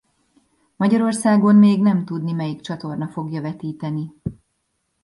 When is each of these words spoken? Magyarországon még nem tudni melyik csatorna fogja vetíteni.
Magyarországon 0.75 1.55
még 1.55 1.81
nem 1.81 2.05
tudni 2.05 2.31
melyik 2.31 2.61
csatorna 2.61 3.07
fogja 3.07 3.41
vetíteni. 3.41 4.13